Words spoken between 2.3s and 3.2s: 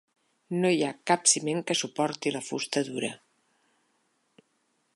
la fusta dura.